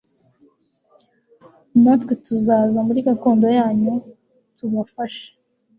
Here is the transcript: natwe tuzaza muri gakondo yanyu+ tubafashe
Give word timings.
natwe 1.83 2.13
tuzaza 2.25 2.79
muri 2.87 2.99
gakondo 3.07 3.45
yanyu+ 3.57 3.93
tubafashe 4.57 5.27